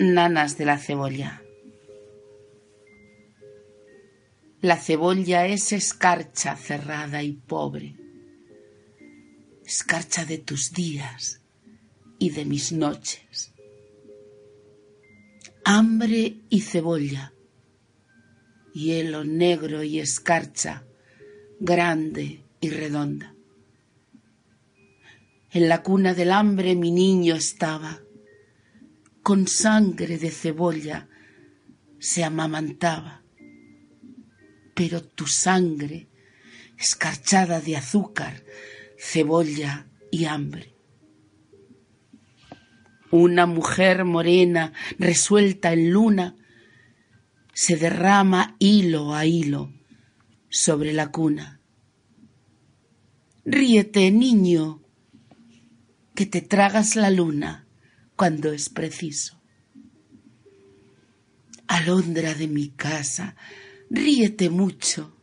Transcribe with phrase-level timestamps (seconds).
[0.00, 1.42] nanas de la cebolla.
[4.62, 7.96] La cebolla es escarcha cerrada y pobre,
[9.64, 11.42] escarcha de tus días
[12.18, 13.52] y de mis noches.
[15.64, 17.34] Hambre y cebolla,
[18.72, 20.84] hielo negro y escarcha,
[21.58, 23.34] grande y redonda.
[25.50, 28.00] En la cuna del hambre mi niño estaba,
[29.22, 31.08] con sangre de cebolla
[31.98, 33.22] se amamantaba,
[34.74, 36.08] pero tu sangre,
[36.78, 38.42] escarchada de azúcar,
[38.98, 40.74] cebolla y hambre.
[43.10, 46.36] Una mujer morena, resuelta en luna,
[47.52, 49.72] se derrama hilo a hilo
[50.48, 51.60] sobre la cuna.
[53.44, 54.82] Ríete, niño,
[56.14, 57.59] que te tragas la luna
[58.20, 59.40] cuando es preciso.
[61.66, 63.34] Alondra de mi casa,
[63.88, 65.16] ríete mucho.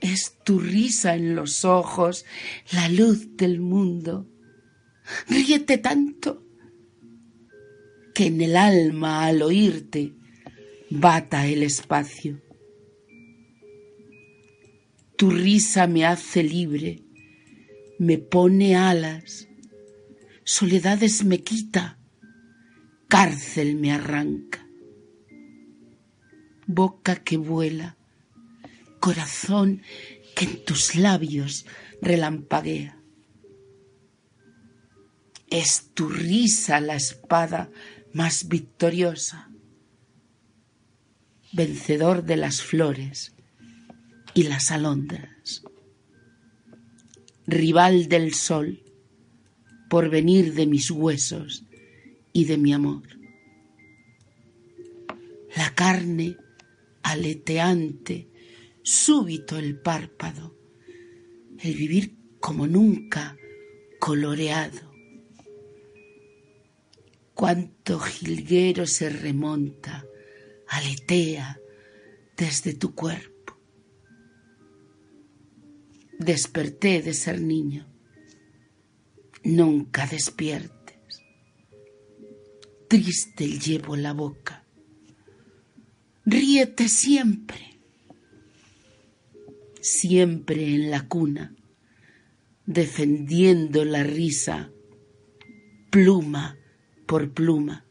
[0.00, 2.24] Es tu risa en los ojos
[2.72, 4.26] la luz del mundo.
[5.28, 6.44] Ríete tanto
[8.16, 10.12] que en el alma al oírte
[10.90, 12.42] bata el espacio.
[15.16, 17.04] Tu risa me hace libre,
[18.00, 19.46] me pone alas
[20.44, 21.98] soledades me quita,
[23.08, 24.66] cárcel me arranca.
[26.66, 27.96] Boca que vuela,
[29.00, 29.82] corazón
[30.34, 31.66] que en tus labios
[32.00, 32.98] relampaguea.
[35.50, 37.70] Es tu risa la espada
[38.12, 39.50] más victoriosa,
[41.52, 43.34] vencedor de las flores
[44.34, 45.62] y las alondras,
[47.46, 48.83] rival del sol,
[49.94, 51.66] por venir de mis huesos
[52.32, 53.04] y de mi amor.
[55.54, 56.36] La carne
[57.04, 58.28] aleteante,
[58.82, 60.58] súbito el párpado,
[61.60, 63.36] el vivir como nunca
[64.00, 64.92] coloreado.
[67.32, 70.04] Cuánto jilguero se remonta,
[70.66, 71.60] aletea
[72.36, 73.60] desde tu cuerpo.
[76.18, 77.93] Desperté de ser niño
[79.44, 81.22] nunca despiertes.
[82.88, 84.64] Triste llevo la boca.
[86.24, 87.78] Ríete siempre,
[89.80, 91.54] siempre en la cuna,
[92.64, 94.70] defendiendo la risa,
[95.90, 96.56] pluma
[97.06, 97.84] por pluma.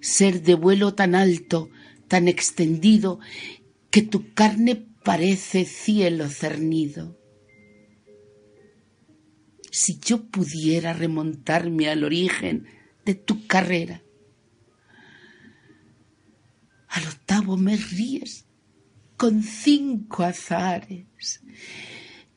[0.00, 1.68] Ser de vuelo tan alto,
[2.08, 3.20] tan extendido,
[3.90, 7.18] que tu carne parece cielo cernido
[9.76, 12.64] si yo pudiera remontarme al origen
[13.04, 14.02] de tu carrera.
[16.88, 18.46] Al octavo me ríes
[19.18, 21.42] con cinco azares,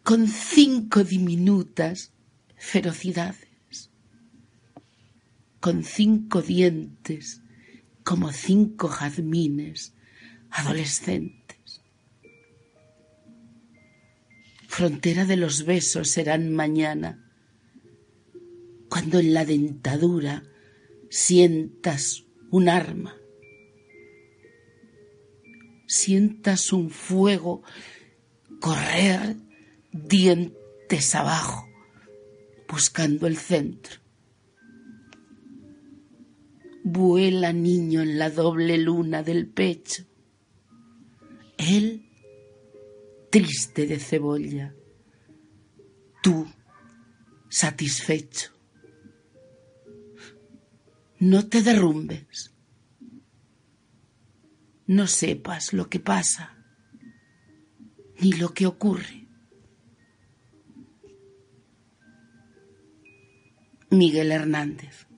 [0.03, 2.11] con cinco diminutas
[2.57, 3.89] ferocidades,
[5.61, 7.41] con cinco dientes
[8.03, 9.93] como cinco jazmines
[10.49, 11.81] adolescentes.
[14.67, 17.27] Frontera de los besos serán mañana
[18.99, 20.43] cuando en la dentadura
[21.09, 23.15] sientas un arma,
[25.87, 27.63] sientas un fuego
[28.59, 29.37] correr
[29.93, 31.65] dientes abajo,
[32.67, 34.01] buscando el centro.
[36.83, 40.03] Vuela niño en la doble luna del pecho.
[41.57, 42.05] Él
[43.29, 44.75] triste de cebolla,
[46.21, 46.45] tú
[47.47, 48.58] satisfecho
[51.19, 52.53] no te derrumbes.
[54.87, 56.55] No sepas lo que pasa
[58.19, 59.27] ni lo que ocurre.
[63.91, 65.08] Miguel Hernández